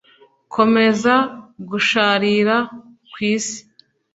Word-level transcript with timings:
Komeza 0.53 1.13
gusharira 1.69 2.55
kw 3.11 3.17
isi 3.33 3.59